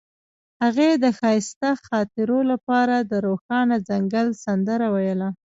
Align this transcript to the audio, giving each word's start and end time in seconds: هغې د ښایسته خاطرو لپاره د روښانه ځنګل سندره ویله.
هغې 0.63 0.89
د 1.03 1.05
ښایسته 1.19 1.69
خاطرو 1.87 2.39
لپاره 2.51 2.95
د 3.11 3.13
روښانه 3.27 3.75
ځنګل 3.89 4.27
سندره 4.43 4.87
ویله. 4.95 5.29